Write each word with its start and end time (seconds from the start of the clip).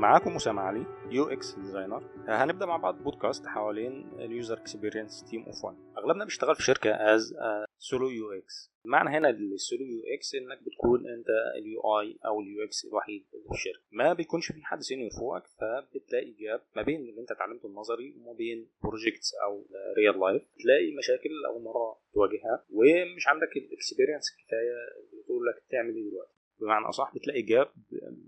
معاكم 0.00 0.36
أسامة 0.36 0.62
علي 0.62 0.84
UX 1.10 1.54
designer. 1.54 2.02
هنبدأ 2.28 2.66
مع 2.66 2.76
بعض 2.76 3.02
بودكاست 3.02 3.46
حوالين 3.46 4.10
ال 4.18 4.26
user 4.26 4.58
experience 4.58 5.24
team 5.30 5.42
of 5.42 5.64
1 5.64 5.76
أغلبنا 5.98 6.24
بيشتغل 6.24 6.54
في 6.56 6.62
شركة 6.62 6.90
as 6.90 7.34
solo 7.78 8.08
UX 8.08 8.70
المعنى 8.84 9.10
هنا 9.10 9.28
لل 9.28 9.84
solo 9.84 10.00
UX 10.16 10.34
إنك 10.34 10.58
بتكون 10.66 11.00
أنت 11.08 11.26
ال 11.58 11.80
UI 12.00 12.18
أو 12.26 12.40
ال 12.40 12.64
UX 12.64 12.84
الوحيد 12.84 13.24
في 13.30 13.50
الشركة. 13.54 13.80
ما 13.92 14.12
بيكونش 14.12 14.52
في 14.52 14.60
حد 14.62 14.80
senior 14.80 15.10
فوقك 15.10 15.46
فبتلاقي 15.46 16.32
gap 16.32 16.60
ما 16.76 16.82
بين 16.82 17.00
اللي 17.00 17.20
أنت 17.20 17.30
اتعلمته 17.30 17.66
النظري 17.66 18.14
وما 18.18 18.32
بين 18.32 18.68
projects 18.82 19.34
أو 19.44 19.66
real 19.98 20.20
life 20.20 20.42
تلاقي 20.62 20.96
مشاكل 20.98 21.30
اول 21.48 21.62
مرة 21.62 21.98
تواجهها 22.14 22.64
ومش 22.70 23.28
عندك 23.28 23.52
ال 23.56 23.62
experience 23.62 24.24
الكفايه 24.32 24.76
اللي 25.12 25.22
تقول 25.26 25.46
لك 25.46 25.62
تعمل 25.70 25.94
إيه 25.96 26.10
دلوقتي. 26.10 26.39
بمعنى 26.60 26.88
أصح 26.88 27.14
بتلاقي 27.14 27.42
gap 27.42 27.68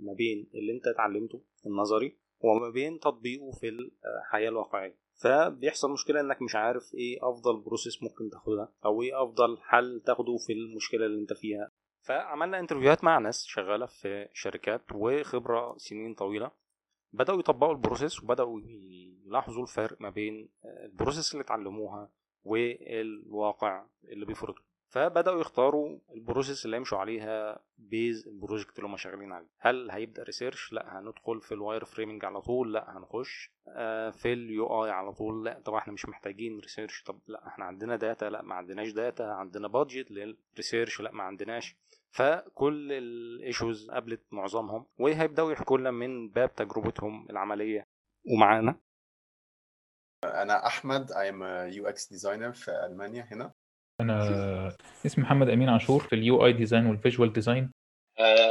ما 0.01 0.13
بين 0.13 0.51
اللي 0.55 0.73
أنت 0.73 0.87
اتعلمته 0.87 1.41
النظري 1.67 2.17
وما 2.41 2.69
بين 2.71 2.99
تطبيقه 3.01 3.51
في 3.51 3.69
الحياة 3.69 4.49
الواقعية. 4.49 4.97
فبيحصل 5.23 5.91
مشكلة 5.93 6.21
إنك 6.21 6.43
مش 6.43 6.55
عارف 6.55 6.95
إيه 6.95 7.19
أفضل 7.23 7.61
process 7.61 8.03
ممكن 8.03 8.31
تاخدها 8.31 8.73
أو 8.85 9.03
إيه 9.03 9.23
أفضل 9.23 9.59
حل 9.61 10.03
تاخده 10.07 10.37
في 10.47 10.53
المشكلة 10.53 11.07
اللي 11.07 11.21
أنت 11.23 11.33
فيها. 11.33 11.71
فعملنا 12.01 12.61
interview 12.61 12.97
هات 12.97 13.05
مع 13.05 13.19
ناس 13.19 13.45
شغالة 13.45 13.87
في 13.87 14.29
شركات 14.33 14.83
وخبرة 14.95 15.77
سنين 15.77 16.15
طويلة. 16.15 16.51
بدأوا 17.13 17.39
يطبقوا 17.39 17.73
ال 17.73 17.79
process 17.79 18.23
وبدأوا 18.23 18.61
يلاحظوا 18.61 19.63
الفرق 19.63 20.01
ما 20.01 20.11
بين 20.11 20.49
ال 20.85 20.91
process 20.91 21.33
اللي 21.33 21.45
اتعلموها 21.45 22.11
والواقع 22.45 23.87
اللي 24.05 24.27
بيفرضه 24.27 24.63
فبدأوا 24.93 25.41
يختاروا 25.41 25.99
ال 26.15 26.21
process 26.21 26.65
اللي 26.65 26.77
يمشوا 26.77 26.99
عليها 26.99 27.61
based 27.79 28.29
ال 28.29 28.35
project 28.35 28.79
اللي 28.79 28.89
هم 28.89 28.97
شغالين 28.97 29.33
عليه. 29.33 29.49
هل 29.59 29.91
هيبدأ 29.91 30.23
research 30.23 30.73
لا. 30.73 30.99
هندخل 30.99 31.41
في 31.41 31.53
ال 31.53 31.85
wireframing 31.85 32.25
على 32.25 32.41
طول؟ 32.41 32.73
لا. 32.73 32.99
هنخش. 32.99 33.53
في 34.13 34.33
ال 34.33 34.85
UI 34.85 34.91
على 34.91 35.13
طول؟ 35.13 35.45
لا. 35.45 35.61
طب 35.65 35.75
إحنا 35.75 35.93
مش 35.93 36.09
محتاجين 36.09 36.59
research 36.59 37.03
طب 37.03 37.19
لا. 37.27 37.47
إحنا 37.47 37.65
عندنا 37.65 37.97
data 37.97 38.25
لا. 38.25 38.43
ما 38.43 38.55
عندناش 38.55 38.91
data 38.93 39.23
عندنا 39.23 39.69
budget 39.69 40.11
لل 40.11 40.29
research 40.29 41.01
لا. 41.01 41.13
ما 41.13 41.23
عندناش. 41.23 41.77
فكل 42.11 42.93
ال 42.93 43.07
issues 43.07 43.91
قابلت 43.91 44.23
معظمهم. 44.31 44.87
وهيبدأوا 44.99 45.53
يحكوا 45.53 45.79
لنا 45.79 45.91
من 45.91 46.29
باب 46.29 46.55
تجربتهم 46.55 47.27
العملية. 47.31 47.87
ومعانا؟ 48.35 48.77
أنا 50.25 50.67
أحمد. 50.67 51.11
I'm 51.13 51.43
a 51.43 51.75
UX 51.83 52.09
designer 52.17 52.51
في 52.51 52.71
ألمانيا 52.87 53.29
هنا. 53.31 53.52
أنا 54.03 54.77
اسمي 55.07 55.25
محمد 55.25 55.49
أمين 55.49 55.69
عاشور 55.69 56.01
في 56.01 56.15
ال 56.15 56.47
UI 56.47 56.53
design 56.53 56.87
وال 56.87 56.98
visual 56.98 57.33
design 57.33 57.73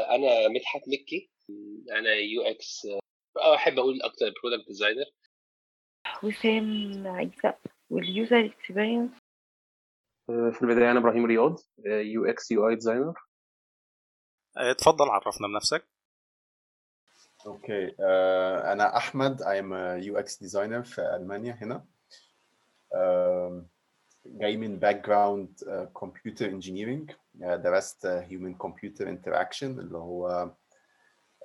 أنا 0.10 0.48
مدحت 0.48 0.82
مكي. 0.88 1.30
أنا 1.92 2.14
UX 2.14 2.88
أحب 3.56 3.80
أقول 3.80 4.02
أكتر 4.02 4.26
product 4.44 4.68
designer 4.68 5.06
وسام 6.24 7.08
عيسى 7.08 7.54
وال 7.90 8.08
user 8.08 8.46
experience 8.46 9.12
في 10.28 10.60
البداية 10.62 10.92
أنا 10.92 11.00
إبراهيم 11.00 11.26
رياض 11.26 11.60
UX 11.86 12.52
UI 12.52 12.70
designer 12.70 13.14
اتفضل 14.58 15.10
عرفنا 15.10 15.48
بنفسك. 15.48 15.88
okay 17.46 17.88
uh, 17.88 18.02
أنا 18.72 18.98
أحمد 18.98 19.42
I'm 19.42 19.74
a 19.74 20.04
UX 20.14 20.28
designer 20.28 20.82
في 20.82 21.02
ألمانيا 21.16 21.54
هنا. 21.62 21.86
uh, 22.94 23.81
جاي 24.26 24.58
من 24.58 24.80
background 24.80 25.50
computer 26.00 26.46
engineering 26.46 27.12
درست 27.36 28.06
human 28.06 28.56
computer 28.56 29.10
interaction 29.10 29.80
اللي 29.80 29.98
هو 29.98 30.52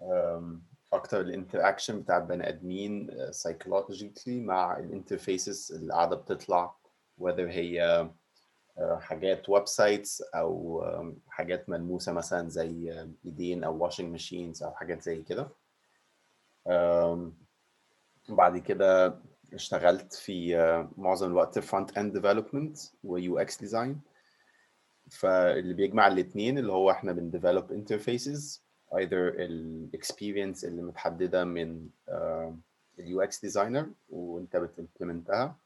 um, 0.01 0.45
أكتر 0.93 1.21
ال 1.21 1.27
interaction 1.27 2.01
بتاع 2.01 2.17
البني 2.17 2.49
آدمين 2.49 3.11
psychologically 3.31 4.41
مع 4.41 4.79
ال 4.79 4.87
interfaces 4.87 5.73
اللي 5.73 5.93
قاعدة 5.93 6.17
بتطلع. 6.17 6.77
Whether 7.21 7.39
هي 7.39 8.09
uh, 8.79 8.83
حاجات 8.99 9.49
websites 9.49 10.23
أو 10.23 10.85
um, 10.85 11.31
حاجات 11.31 11.69
ملموسة 11.69 12.13
مثلا 12.13 12.49
زي 12.49 13.07
إيدين 13.25 13.65
أو 13.65 13.85
washing 13.85 14.13
machines 14.13 14.63
أو 14.63 14.71
حاجات 14.75 15.03
زي 15.03 15.23
كده. 15.23 15.49
Um, 16.69 17.19
بعد 18.29 18.59
كده 18.59 19.21
اشتغلت 19.53 20.13
في 20.15 20.57
معظم 20.97 21.27
الوقت 21.27 21.59
front 21.59 21.99
end 21.99 22.13
development 22.13 22.79
و 23.05 23.39
UX 23.39 23.61
design 23.61 24.01
فاللي 25.11 25.75
بيجمع 25.75 26.07
الاثنين 26.07 26.59
اللي 26.59 26.73
هو 26.73 26.91
إحنا 26.91 27.13
بن 27.13 27.26
develop 27.26 27.73
interfaces 27.73 28.63
either 28.93 29.13
ال 29.13 29.26
experience 29.26 30.65
اللي 30.65 30.83
متحددة 30.83 31.45
من 31.45 31.89
ال 32.99 33.21
UX 33.21 33.41
designer 33.41 33.91
وانت 34.09 34.57
بت 34.57 34.73
implement 34.73 35.48
ها 35.48 35.57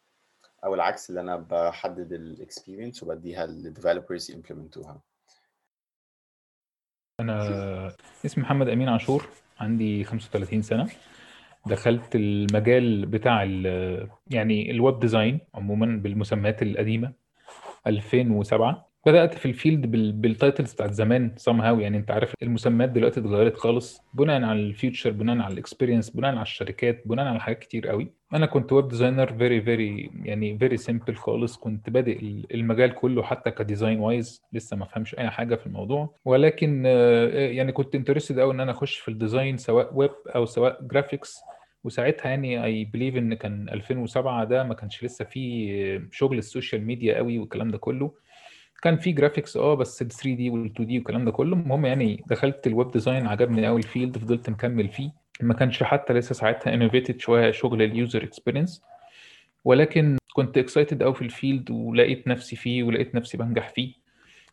أو 0.65 0.75
العكس 0.75 1.11
اللي 1.11 1.21
أنا 1.21 1.37
بحدد 1.37 2.13
ال 2.13 2.21
experience 2.21 3.03
وبديها 3.03 3.47
لل 3.47 3.61
developers 3.61 4.31
ي 4.31 4.36
implement 4.36 4.89
وها 4.89 5.01
أنا 7.21 7.93
اسمي 8.27 8.43
محمد 8.45 8.69
أمين 8.69 8.89
عاشور 8.89 9.29
عندي 9.61 10.05
35 10.05 10.63
سنة. 10.63 10.91
دخلت 11.67 12.15
المجال 12.15 13.07
بتاع 13.07 13.45
يعني 14.31 14.71
ال 14.71 14.78
web 14.78 15.01
design 15.01 15.41
عموما 15.55 15.87
بالمسميات 15.87 16.63
القديمة. 16.63 17.13
2007 17.87 18.90
بدأت 19.07 19.35
في 19.35 19.47
ال 19.47 19.53
field 19.53 19.87
بال 20.21 20.34
titles 20.34 20.73
بتاعت 20.73 20.93
زمان 20.93 21.35
somehow. 21.41 21.81
يعني 21.81 21.97
انت 21.97 22.11
عارف 22.11 22.35
المسميات 22.43 22.91
دلوقتي 22.91 23.21
اتغيرت 23.21 23.57
خالص 23.57 24.03
بناء 24.15 24.43
على 24.43 24.61
ال 24.61 24.68
future 24.68 25.11
بناء 25.11 25.39
على 25.39 25.55
ال 25.55 25.60
experience 25.60 26.11
بناء 26.11 26.31
على 26.31 26.43
الشركات 26.43 27.03
بناء 27.07 27.27
على 27.27 27.41
حاجات 27.41 27.59
كتير 27.59 27.89
قوي. 27.89 28.13
أنا 28.35 28.47
كنت 28.47 28.73
web 28.73 28.89
designer 28.89 29.33
very 29.33 29.63
very 29.63 30.11
يعني 30.25 30.59
very 30.59 30.77
simple 30.77 31.15
خالص. 31.17 31.57
كنت 31.57 31.91
بادئ 31.91 32.19
المجال 32.55 32.95
كله 32.95 33.23
حتى 33.23 33.51
ك 33.51 33.57
design 33.57 33.99
wise 33.99 34.43
لسه 34.53 34.77
ما 34.77 34.85
فهمش 34.85 35.19
أي 35.19 35.31
حاجة 35.31 35.55
في 35.55 35.67
الموضوع. 35.67 36.15
ولكن 36.25 36.85
يعني 37.35 37.73
كنت 37.73 37.95
interested 37.95 38.39
قوي 38.39 38.55
إن 38.55 38.61
أنا 38.61 38.71
أخش 38.71 38.97
في 38.99 39.09
ال 39.09 39.16
design 39.16 39.57
سواء 39.57 39.91
ويب 39.95 40.11
أو 40.35 40.45
سواء 40.45 40.79
graphics 40.83 41.41
وساعتها 41.85 42.29
يعني 42.29 42.65
I 42.65 42.85
believe 42.85 43.17
إن 43.17 43.35
كان 43.35 43.69
2007 43.69 44.45
ده 44.45 44.65
ما 44.65 44.75
كانش 44.75 45.05
لسه 45.05 45.25
فيه 45.25 46.03
شغل 46.13 46.39
ال 46.39 46.45
social 46.45 46.85
media 46.87 47.17
قوي 47.17 47.39
والكلام 47.39 47.71
ده 47.71 47.79
كله. 47.79 48.13
كان 48.83 48.97
في 48.97 49.13
graphics 49.13 49.57
آه 49.57 49.75
بس 49.75 50.03
ال 50.03 50.09
3D 50.09 50.51
وال 50.51 50.65
2D 50.67 50.97
والكلام 50.99 51.25
ده 51.25 51.31
كله. 51.31 51.57
المهم 51.57 51.87
يعني 51.87 52.25
دخلت 52.27 52.67
ال 52.67 52.73
web 52.73 52.91
design 52.91 53.27
عجبني 53.27 53.67
قوي 53.67 53.79
ال 53.81 53.87
field 53.87 54.19
فضلت 54.19 54.51
مكمل 54.51 54.89
فيه. 54.89 55.11
ما 55.41 55.55
كانش 55.55 55.83
حتى 55.83 56.13
لسه 56.13 56.35
ساعتها 56.35 56.75
innovated 56.75 57.21
شوية 57.21 57.51
شغل 57.51 57.83
ال 57.83 57.91
user 57.91 58.23
experience 58.23 58.83
ولكن 59.65 60.17
كنت 60.33 60.59
excited 60.59 61.03
قوي 61.03 61.15
في 61.15 61.23
ال 61.23 61.31
field 61.31 61.71
ولقيت 61.71 62.29
نفسي 62.29 62.57
فيه 62.57 62.83
ولقيت 62.83 63.15
نفسي 63.15 63.37
بنجح 63.39 63.69
فيه 63.69 63.93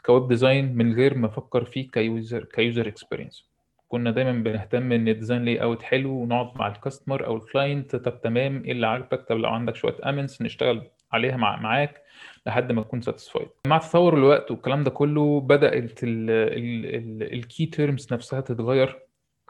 ك 0.06 0.11
web 0.11 0.28
design 0.28 0.76
من 0.76 0.94
غير 0.94 1.18
ما 1.18 1.28
أفكر 1.28 1.66
فيه 1.66 1.88
ك 1.92 2.02
user 2.02 2.44
ك 2.44 2.53
user 2.53 2.88
experience 2.88 3.48
كنا 3.88 4.12
دايما 4.12 4.32
بنهتم 4.32 4.92
إن 4.92 5.08
ال 5.08 5.46
design 5.46 5.62
layout 5.62 5.82
حلو 5.82 6.12
ونقعد 6.12 6.52
مع 6.56 6.68
ال 6.68 6.74
customer 6.74 7.26
أو 7.26 7.38
ال 7.38 7.46
client 7.46 7.96
طب 7.96 8.22
تمام 8.22 8.64
إيه 8.66 8.72
اللي 8.72 8.88
عاجبك؟ 8.88 9.22
طب 9.30 9.38
لو 9.38 9.50
عندك 9.50 9.76
شوية 9.76 9.96
amends 10.06 10.42
نشتغل 10.42 10.82
عليها 11.12 11.38
مع 11.38 11.62
معاك. 11.62 12.02
لحد 12.48 12.72
ما 12.72 12.82
تكون 12.82 13.02
satisfied 13.02 13.48
مع 13.68 13.78
تطور 13.78 14.18
الوقت 14.18 14.52
والكلام 14.52 14.84
ده 14.84 14.90
كله 14.90 15.40
بدأت 15.42 16.00
ال 16.04 16.44
key 16.44 17.66
terms 17.66 18.14
نفسها 18.14 18.42
تتغير 18.42 19.00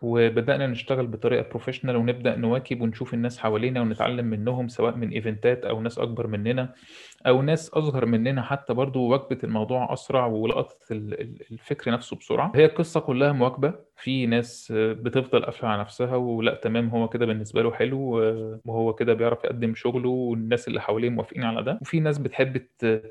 وبدأنا 0.01 0.67
نشتغل 0.67 1.07
بطريقة 1.07 1.49
professional 1.49 1.95
ونبدأ 1.95 2.35
نواكب 2.35 2.81
ونشوف 2.81 3.13
الناس 3.13 3.39
حوالينا 3.39 3.81
ونتعلم 3.81 4.25
منهم 4.25 4.67
سواء 4.67 4.95
من 4.95 5.09
event 5.09 5.56
ات 5.56 5.65
أو 5.65 5.81
ناس 5.81 5.99
أكبر 5.99 6.27
مننا. 6.27 6.73
أو 7.27 7.41
ناس 7.41 7.69
أصغر 7.69 8.05
مننا 8.05 8.41
حتى 8.41 8.73
برضو 8.73 9.07
واكبت 9.07 9.43
الموضوع 9.43 9.93
أسرع 9.93 10.25
ولقطت 10.25 10.91
الفكر 10.91 11.91
نفسه 11.91 12.15
بسرعة. 12.17 12.51
هي 12.55 12.65
القصة 12.65 12.99
كلها 12.99 13.31
مواكبة. 13.31 13.87
في 13.99 14.25
ناس 14.25 14.73
بتفضل 14.75 15.45
قافلة 15.45 15.69
على 15.69 15.81
نفسها 15.81 16.15
ولا 16.15 16.53
تمام 16.55 16.89
هو 16.89 17.09
كده 17.09 17.25
بالنسبة 17.25 17.61
له 17.61 17.71
حلو 17.71 17.99
وهو 18.65 18.93
كده 18.93 19.13
بيعرف 19.13 19.43
يقدم 19.43 19.75
شغله 19.75 20.09
والناس 20.09 20.67
اللي 20.67 20.81
حواليه 20.81 21.09
موافقين 21.09 21.43
على 21.43 21.63
ده. 21.63 21.79
وفي 21.81 21.99
ناس 21.99 22.17
بتحب 22.17 22.61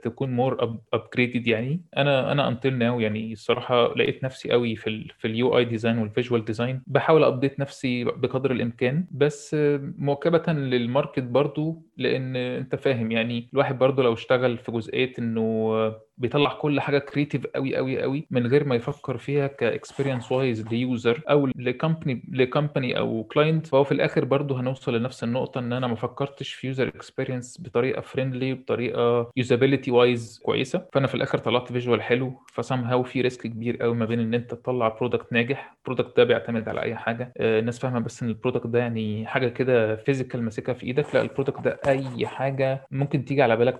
تكون 0.03 0.31
more 0.31 0.77
upgraded 0.93 1.47
يعني. 1.47 1.81
أنا 1.97 2.33
أنا 2.33 2.49
until 2.49 2.73
now 2.79 3.01
يعني 3.01 3.33
الصراحة 3.33 3.95
لقيت 3.95 4.25
نفسي 4.25 4.51
قوي 4.51 4.77
في 4.77 4.87
ال 4.91 5.09
في 5.19 5.27
ال 5.29 5.59
UI 5.59 5.65
design 5.65 5.99
وال 5.99 6.10
visual 6.10 6.45
design 6.45 6.83
بحاول 6.87 7.25
update 7.25 7.61
نفسي 7.61 8.05
بقدر 8.05 8.51
الإمكان 8.53 9.05
بس 9.11 9.57
مواكبة 9.99 10.53
لل 10.53 10.70
market 10.70 11.23
برضو 11.23 11.83
لأن 11.97 12.37
أنت 12.37 12.75
فاهم 12.75 13.11
يعني 13.13 13.49
الواحد 13.53 13.79
برضو 13.79 13.96
لو 14.03 14.13
اشتغل 14.13 14.59
في 14.59 14.73
جزئية 14.73 15.13
إنه 15.19 15.71
بيطلع 16.19 16.53
كل 16.53 16.81
حاجة 16.81 16.99
creative 16.99 17.47
قوي 17.47 17.77
قوي 17.77 18.03
قوي 18.03 18.27
من 18.31 18.47
غير 18.47 18.65
ما 18.65 18.75
يفكر 18.75 19.17
فيها 19.17 19.47
ك 19.47 19.55
experience 19.55 20.33
wise 20.33 20.67
ل 20.69 20.79
user 20.79 21.21
أو 21.31 21.47
ل 21.47 21.56
company 21.56 22.23
ل 22.33 22.41
company 22.41 22.99
أو 22.99 23.25
client 23.25 23.67
فهو 23.67 23.85
في 23.85 23.93
الآخر 23.93 24.25
برضه 24.25 24.61
هنوصل 24.61 24.95
لنفس 24.97 25.25
النقطة 25.25 25.59
إن 25.59 25.73
أنا 25.73 25.87
ما 25.87 25.95
فكرتش 25.95 26.53
في 26.55 26.67
user 26.67 26.89
experience 26.89 27.61
بطريقة 27.61 28.01
friendly 28.01 28.55
بطريقة 28.55 29.31
usability 29.37 29.91
wise 29.91 30.41
كويسة. 30.45 30.87
فأنا 30.93 31.07
في 31.07 31.15
الآخر 31.15 31.39
طلعت 31.39 31.73
visual 31.73 32.03
حلو 32.03 32.33
ف 32.53 32.85
somehow 32.85 33.03
في 33.03 33.21
risk 33.21 33.43
كبير 33.43 33.77
قوي 33.77 33.95
ما 33.95 34.05
بين 34.05 34.21
إن 34.21 34.35
أنت 34.35 34.51
تطلع 34.55 34.89
product 34.89 35.33
ناجح 35.33 35.77
ال 35.79 35.83
product 35.84 36.17
ده 36.17 36.25
بيعتمد 36.25 36.69
على 36.69 36.83
أي 36.83 36.95
حاجة. 36.97 37.33
آه، 37.39 37.61
الناس 37.61 37.79
فاهمة 37.79 37.99
بس 38.01 38.23
إن 38.23 38.29
ال 38.29 38.33
product 38.34 38.67
ده 38.67 38.79
يعني 38.79 39.27
حاجة 39.27 39.49
كده 39.49 39.97
physical 39.97 40.43
ماسكها 40.43 40.73
في 40.73 40.87
إيدك 40.87 41.15
لا 41.15 41.23
ال 41.23 41.27
product 41.28 41.61
ده 41.61 41.81
أي 41.87 42.27
حاجة 42.27 42.87
ممكن 42.91 43.25
تيجي 43.25 43.43
على 43.43 43.57
بالك 43.57 43.79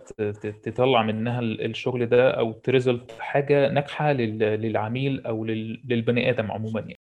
تطلع 0.63 1.03
منها 1.03 1.41
ال- 1.41 1.65
الشغل 1.65 2.07
ده 2.07 2.26
أو 2.31 2.53
ت 2.53 2.61
result 2.61 3.13
حاجة 3.13 3.69
ناجحة 3.69 4.13
لل- 4.13 4.39
للعميل 4.39 5.27
أو 5.27 5.45
لل- 5.45 5.83
للبني 5.89 6.31
آدم 6.31 6.53
عموما 6.53 6.81
يعني. 6.81 6.99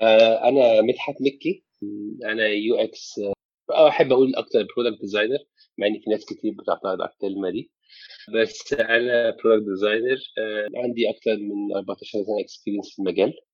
آه، 0.00 0.48
أنا 0.48 0.82
مدحت 0.82 1.14
مكي 1.20 1.64
أنا 2.24 2.46
UX 2.46 3.20
أحب 3.70 4.12
أقول 4.12 4.34
أكتر 4.36 4.66
product 4.76 5.00
designer 5.00 5.38
مع 5.78 5.86
ان 5.86 6.00
في 6.00 6.10
ناس 6.10 6.24
كتير 6.26 6.52
بتعترض 6.52 7.02
على 7.02 7.10
الكلمة 7.10 7.50
دي. 7.50 7.70
بس 8.34 8.72
أنا 8.72 9.36
product 9.44 9.68
designer 9.68 10.18
عندي 10.76 11.10
أكتر 11.10 11.36
من 11.36 11.76
14 11.76 12.06
سنة 12.12 12.40
experience 12.44 12.92
في 12.94 12.98
المجال. 12.98 13.28
آه، 13.28 13.47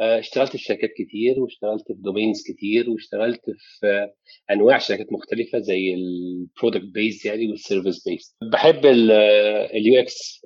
اشتغلت 0.00 0.50
في 0.50 0.58
شركات 0.58 0.90
كتير 0.98 1.40
واشتغلت 1.40 1.86
في 1.86 1.94
domains 1.98 2.42
كتير 2.48 2.90
واشتغلت 2.90 3.40
في 3.80 3.86
آه، 3.86 4.14
أنواع 4.50 4.78
شركات 4.78 5.12
مختلفة 5.12 5.58
زي 5.58 5.94
ال 5.94 6.05
product 6.05 6.84
based 6.84 7.26
يعني 7.26 7.48
وال 7.48 7.61
service 7.61 8.08
based 8.08 8.36
بحب 8.52 8.86
ال 8.86 10.00
UX 10.00 10.40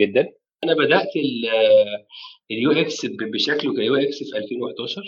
جدا. 0.00 0.28
أنا 0.64 0.74
بدأت 0.74 1.08
اليو 2.50 2.72
إكس 2.72 3.06
بشكله 3.06 3.74
ك 3.74 3.94
UX 3.94 4.18
في 4.18 4.38
2011 4.38 5.02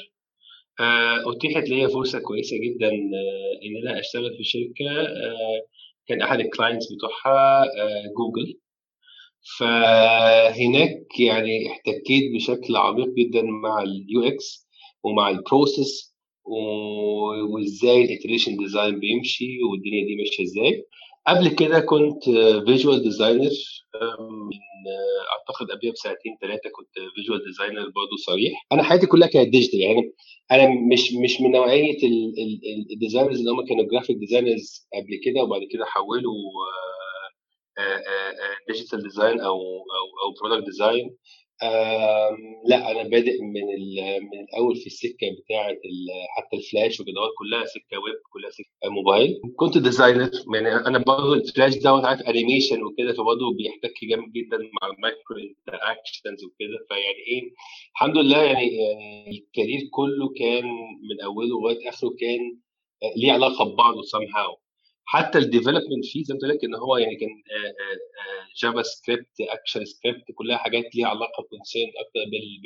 آه، 0.80 1.32
اتيحت 1.32 1.68
لي 1.68 1.88
فرصة 1.88 2.18
كويسة 2.18 2.56
جدا 2.56 2.88
آه، 2.88 3.60
إن 3.64 3.88
أنا 3.88 4.00
أشتغل 4.00 4.36
في 4.36 4.44
شركة 4.44 5.00
آه، 5.02 5.62
كان 6.06 6.22
أحد 6.22 6.40
ال 6.40 6.47
clients 6.47 6.92
بتوعها 6.92 7.62
آه، 7.62 8.02
جوجل 8.16 8.58
فهناك 9.58 11.20
يعني 11.20 11.70
احتكيت 11.70 12.32
بشكل 12.34 12.76
عميق 12.76 13.08
جدا 13.08 13.42
مع 13.42 13.82
ال 13.82 14.22
UX 14.22 14.68
ومع 15.04 15.30
ال 15.30 15.41
process 15.41 16.14
وإزاي 17.52 18.04
ال 18.04 18.09
iteration 18.09 18.56
design 18.56 19.00
بيمشي 19.00 19.58
والدنيا 19.70 20.06
دي 20.06 20.16
ماشية 20.16 20.44
إزاي. 20.44 20.84
قبل 21.26 21.48
كده 21.48 21.80
كنت 21.80 22.24
visual 22.66 23.02
designer 23.02 23.50
من 24.30 24.58
أعتقد 25.32 25.70
قبلها 25.70 25.92
بسنتين 25.92 26.36
ثلاثة 26.40 26.70
كنت 26.70 26.88
visual 27.14 27.44
designer 27.44 27.82
برضه 27.82 28.16
صريح. 28.26 28.66
أنا 28.72 28.82
حياتي 28.82 29.06
كلها 29.06 29.28
كانت 29.28 29.48
digital 29.48 29.80
يعني 29.80 30.12
أنا 30.52 30.68
مش 30.92 31.12
مش 31.24 31.40
من 31.40 31.50
نوعية 31.50 31.98
ال 32.92 32.97
designers 32.97 33.38
اللي 33.38 33.50
هم 33.50 33.64
كانوا 33.66 33.84
graphic 33.84 34.16
designers 34.16 34.86
قبل 34.94 35.20
كده 35.24 35.42
وبعد 35.42 35.60
كده 35.72 35.84
حولوا 35.84 36.34
digital 38.68 39.02
design 39.02 39.40
أو 39.40 39.56
أو 39.60 40.06
أو 40.24 40.34
product 40.42 40.66
design 40.66 41.16
لا 42.66 42.90
أنا 42.90 43.02
بادئ 43.02 43.42
من 43.42 43.62
من 44.32 44.40
الأول 44.40 44.76
في 44.76 44.86
السكة 44.86 45.26
بتاعة 45.44 45.76
حتى 46.36 46.56
الفلاش 46.56 47.00
وكده 47.00 47.14
كلها 47.38 47.64
سكة 47.64 47.98
ويب 47.98 48.14
كلها 48.32 48.50
سكة 48.50 48.90
موبايل. 48.90 49.40
كنت 49.56 49.78
designer 49.78 50.30
يعني 50.54 50.68
أنا 50.86 50.98
برضه 50.98 51.34
الفلاش 51.34 51.76
دوت 51.76 52.04
عارف 52.04 52.20
animation 52.20 52.82
وكده 52.82 53.12
فبرضه 53.12 53.54
بيحتك 53.56 53.94
جامد 54.10 54.32
جدا 54.32 54.58
مع 54.58 54.88
ال 54.88 54.96
micro 54.96 55.36
interactions 55.36 56.44
وكده. 56.44 56.78
فيعني 56.88 57.22
إيه 57.28 57.52
الحمد 57.94 58.16
لله 58.18 58.42
يعني 58.42 58.76
يعني 58.76 59.38
ال 59.38 59.44
career 59.44 59.80
كله 59.92 60.28
كان 60.38 60.64
من 61.10 61.20
أوله 61.24 61.48
لغاية 61.48 61.88
آخره 61.88 62.08
كان 62.20 62.58
آه، 63.02 63.12
ليه 63.16 63.32
علاقة 63.32 63.64
ببعضه 63.64 64.02
somehow. 64.02 64.67
حتى 65.10 65.38
ال 65.38 65.44
development 65.44 66.04
فيه 66.12 66.22
زي 66.24 66.34
ما 66.34 66.40
قلت 66.40 66.50
لك 66.54 66.64
إن 66.64 66.74
هو 66.74 66.96
يعني 66.96 67.16
كان 67.16 67.28
JavaScript 68.62 69.40
ActionScript 69.40 70.24
كلها 70.34 70.56
حاجات 70.56 70.94
ليها 70.94 71.08
علاقة 71.08 71.42
concern 71.50 71.90
أكتر 71.98 72.20
بال- 72.30 72.60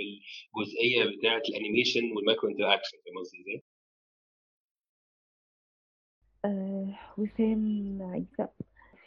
بالجزئية 0.54 1.04
بتاعة 1.18 1.42
ال 1.48 1.55
animation 1.55 2.12
وال 2.16 2.26
micro 2.26 2.50
interaction 2.50 2.98
فاهم 3.06 3.18
قصدي 3.18 3.38
إزاي؟ 3.42 3.62
آه، 6.44 6.94
وسام 7.18 7.98
عيسى 8.02 8.48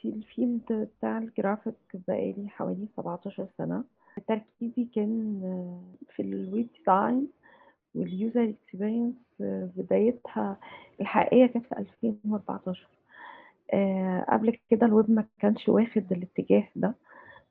في 0.02 0.10
ال 0.10 0.20
field 0.20 0.74
بتاع 0.98 1.18
الجرافيك 1.18 1.76
بقالي 1.94 2.50
حوالي 2.50 2.88
17 2.98 3.48
سنة 3.58 3.84
تركيزي 4.28 4.86
كان 4.96 5.42
آه، 5.44 6.06
في 6.16 6.22
ال 6.22 6.33
web 6.33 6.68
design 6.78 7.28
وال 7.96 8.14
user 8.14 8.50
experience 8.50 9.16
بدايتها 9.78 10.60
الحقيقية 11.02 11.46
كانت 11.48 11.66
في 11.66 11.78
2014 11.80 12.88
آه، 12.88 13.05
قبل 14.30 14.58
كده 14.70 14.86
الويب 14.86 15.12
ما 15.12 15.26
كانش 15.40 15.70
واخد 15.70 16.04
الاتجاه 16.12 16.64
ده 16.76 16.94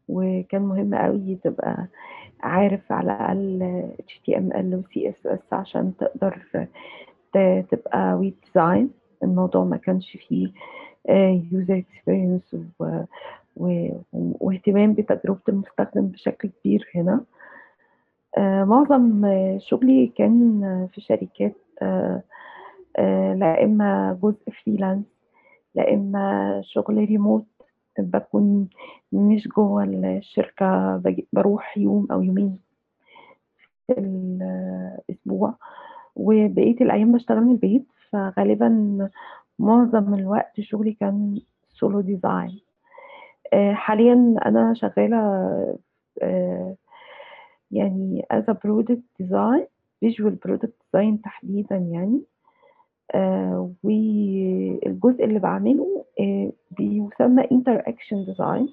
وكان 0.09 0.63
مهم 0.63 0.95
قوي 0.95 1.39
تبقى 1.45 1.87
عارف 2.41 2.93
على 2.93 3.13
الأقل 3.13 3.83
HTML 4.03 4.75
و 4.75 4.83
CSS 4.83 5.53
عشان 5.53 5.93
تقدر 5.99 6.39
تبقى 7.71 8.15
web 8.15 8.35
design 8.45 8.91
الموضوع 9.23 9.65
ما 9.65 9.77
كانش 9.77 10.17
فيه 10.29 10.49
user 11.53 11.79
experience 11.79 12.57
واهتمام 14.41 14.93
بتجربة 14.93 15.41
المستخدم 15.49 16.07
بشكل 16.07 16.49
كبير 16.49 16.89
هنا. 16.95 17.25
آه، 18.39 18.65
معظم 18.65 19.25
آه، 19.25 19.59
شغلي 19.59 20.07
كان 20.17 20.65
آه، 20.65 20.89
في 20.95 21.01
شركات 21.01 21.57
آه، 21.83 22.23
آه، 22.99 23.35
لا 23.35 23.65
إما 23.65 24.19
جزء 24.23 24.51
freelance 24.65 25.05
لا 25.75 25.95
إما 25.95 26.61
شغل 26.65 26.97
ريموت 26.97 27.47
بكون 27.99 28.69
مش 29.13 29.49
جوه 29.49 29.85
الشركة 29.85 31.03
بروح 31.33 31.79
يوم 31.79 32.07
أو 32.13 32.23
يومين 32.23 32.59
في 33.87 33.93
الأسبوع. 33.99 35.55
وبقية 36.17 36.77
الأيام 36.81 37.13
بشتغل 37.13 37.41
من 37.41 37.53
البيت 37.53 37.87
فغالبا 38.11 39.09
معظم 39.59 40.15
الوقت 40.15 40.61
شغلي 40.61 40.93
كان 40.93 41.41
solo 41.69 42.01
design 42.01 42.61
آه، 43.53 43.73
حاليا 43.73 44.35
أنا 44.47 44.75
شغالة 44.75 45.17
آه، 46.23 46.77
يعني 47.71 48.27
a 48.33 48.53
product 48.53 49.23
design 49.23 49.65
visual 50.05 50.35
product 50.47 50.75
design 50.85 51.23
تحديدا 51.25 51.77
يعني. 51.77 52.23
آه 53.15 53.71
والجزء 53.83 55.25
اللي 55.25 55.39
بعمله 55.39 56.05
آه 56.21 56.53
بيسمى 56.71 57.43
interaction 57.43 58.35
design 58.35 58.69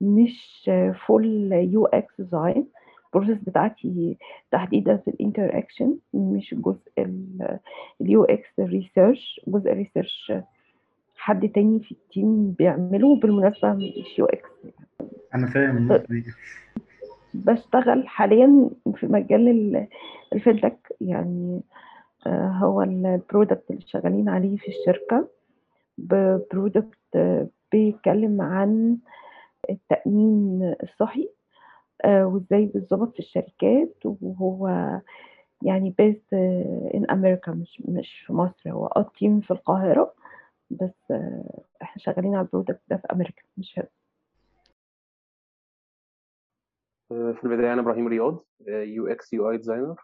مش 0.00 0.70
full 1.06 1.52
UX 1.52 1.86
design 1.86 2.14
ال 2.20 2.66
process 3.14 3.44
بتاعتي 3.44 4.16
تحديدا 4.50 4.96
في 4.96 5.08
ال 5.08 5.15
interaction 5.15 5.96
مش 6.14 6.54
جزء 6.58 7.08
ال 8.00 8.24
UX 8.24 8.48
research 8.60 9.40
جزء 9.48 9.72
research 9.72 10.32
حد 11.16 11.48
تاني 11.48 11.80
في 11.80 11.92
ال 11.92 12.04
team 12.04 12.50
بيعمله 12.58 13.16
بالمناسبة 13.16 13.72
مش 13.74 14.18
UX 14.18 14.48
أنا 15.34 15.46
فاهم 15.46 15.88
بشتغل 17.34 18.08
حاليا 18.08 18.70
في 18.94 19.06
مجال 19.06 19.48
ال- 19.48 19.86
الفيدتك 20.32 20.96
يعني 21.00 21.60
آه، 21.60 21.62
هو 22.26 22.82
ال 22.82 22.93
product 22.93 23.70
اللي 23.70 23.82
شغالين 23.86 24.28
عليه 24.28 24.56
في 24.56 24.68
الشركة. 24.68 25.28
ب 25.98 26.11
product 26.11 26.98
آه، 27.16 27.48
بيتكلم 27.72 28.40
عن 28.42 28.98
التأمين 29.70 30.74
الصحي 30.82 31.30
آه، 32.04 32.26
وإزاي 32.26 32.66
بيتظبط 32.66 33.12
في 33.12 33.18
الشركات 33.18 33.94
وهو 34.04 34.68
يعني 35.62 35.94
based 36.02 36.36
in 36.94 37.10
أمريكا 37.12 37.52
مش 37.52 37.82
مش 37.88 38.24
في 38.26 38.32
مصر. 38.32 38.70
هو 38.70 38.86
آه 38.86 39.10
team 39.18 39.40
في 39.40 39.50
القاهرة 39.50 40.14
بس 40.70 41.10
آه، 41.10 41.62
إحنا 41.82 42.02
شغالين 42.02 42.34
على 42.34 42.44
ال 42.44 42.49
product 42.49 42.82
ده 42.88 42.96
في 42.96 43.06
أمريكا 43.12 43.42
مش 43.56 43.78
هنا. 43.78 43.88
في 47.08 47.44
البداية 47.44 47.72
أنا 47.72 47.80
إبراهيم 47.80 48.08
رياض 48.08 48.44
UX 48.68 49.06
UI 49.06 49.32
designer 49.32 49.50
student 49.50 49.56
leader 49.56 49.96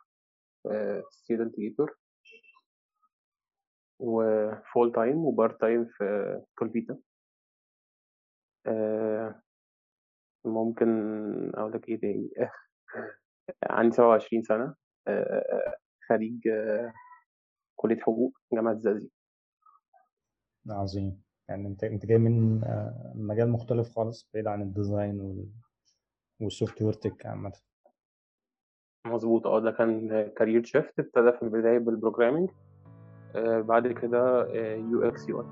و 1.11 1.59
full 1.59 1.95
time 3.99 4.93
و 4.93 5.25
part 5.25 5.61
time 5.61 5.85
في 5.85 6.41
كولبيتا 6.59 6.99
آه، 8.67 9.43
ممكن 10.45 10.89
أقول 11.55 11.73
لك 11.73 11.89
إيه 11.89 12.01
تاني؟ 12.01 12.31
عندي 13.71 13.97
27 13.97 14.43
سنة 14.43 14.75
آه، 15.09 15.77
خريج 16.09 16.49
آه، 16.49 16.93
كلية 17.77 18.01
حقوق 18.01 18.39
جامعة 18.53 18.73
الزقازيق. 18.73 19.11
عظيم. 20.71 21.23
يعني 21.49 21.69
أنت 21.69 21.85
أنت 21.85 22.07
جاي 22.07 22.19
من 22.19 22.61
مجال 23.15 23.51
مختلف 23.51 23.89
خالص 23.89 24.31
بعيد 24.35 24.47
عن 24.47 24.63
ال 24.63 24.71
design 24.71 25.21
وال 25.21 25.49
وال 26.41 26.83
software 26.83 26.93
tech 26.93 27.27
عامة. 27.27 27.53
مظبوط. 29.07 29.47
آه 29.47 29.61
ده 29.61 29.71
كان 29.71 30.29
career 30.29 30.65
shift 30.65 30.99
ابتدى 30.99 31.33
في 31.33 31.43
البداية 31.43 31.79
بال 31.79 31.90
programming 31.90 32.51
بعد 33.37 33.87
كده 33.93 34.47
UX 34.77 35.29
UI 35.29 35.47